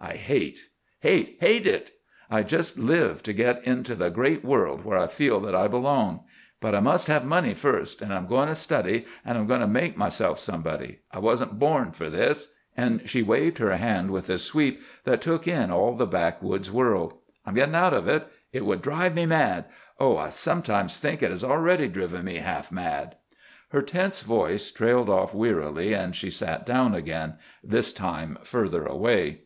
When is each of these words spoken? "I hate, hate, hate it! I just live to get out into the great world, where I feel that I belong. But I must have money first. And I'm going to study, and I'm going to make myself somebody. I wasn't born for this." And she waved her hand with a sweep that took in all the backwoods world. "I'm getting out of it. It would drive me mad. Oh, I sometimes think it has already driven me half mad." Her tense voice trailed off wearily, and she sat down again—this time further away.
"I 0.00 0.14
hate, 0.14 0.70
hate, 1.00 1.36
hate 1.40 1.66
it! 1.66 1.90
I 2.30 2.42
just 2.42 2.78
live 2.78 3.22
to 3.24 3.34
get 3.34 3.58
out 3.58 3.64
into 3.64 3.94
the 3.94 4.08
great 4.08 4.42
world, 4.42 4.82
where 4.82 4.96
I 4.96 5.08
feel 5.08 5.40
that 5.40 5.54
I 5.54 5.68
belong. 5.68 6.24
But 6.58 6.74
I 6.74 6.80
must 6.80 7.06
have 7.08 7.26
money 7.26 7.52
first. 7.52 8.00
And 8.00 8.10
I'm 8.10 8.26
going 8.26 8.48
to 8.48 8.54
study, 8.54 9.04
and 9.26 9.36
I'm 9.36 9.46
going 9.46 9.60
to 9.60 9.66
make 9.66 9.94
myself 9.94 10.38
somebody. 10.38 11.00
I 11.12 11.18
wasn't 11.18 11.58
born 11.58 11.92
for 11.92 12.08
this." 12.08 12.48
And 12.74 13.02
she 13.06 13.22
waved 13.22 13.58
her 13.58 13.76
hand 13.76 14.10
with 14.10 14.30
a 14.30 14.38
sweep 14.38 14.80
that 15.04 15.20
took 15.20 15.46
in 15.46 15.70
all 15.70 15.94
the 15.94 16.06
backwoods 16.06 16.70
world. 16.70 17.18
"I'm 17.44 17.52
getting 17.52 17.74
out 17.74 17.92
of 17.92 18.08
it. 18.08 18.26
It 18.54 18.64
would 18.64 18.80
drive 18.80 19.14
me 19.14 19.26
mad. 19.26 19.66
Oh, 20.00 20.16
I 20.16 20.30
sometimes 20.30 20.98
think 20.98 21.22
it 21.22 21.28
has 21.28 21.44
already 21.44 21.88
driven 21.88 22.24
me 22.24 22.36
half 22.36 22.72
mad." 22.72 23.16
Her 23.68 23.82
tense 23.82 24.22
voice 24.22 24.70
trailed 24.70 25.10
off 25.10 25.34
wearily, 25.34 25.92
and 25.92 26.16
she 26.16 26.30
sat 26.30 26.64
down 26.64 26.94
again—this 26.94 27.92
time 27.92 28.38
further 28.42 28.86
away. 28.86 29.40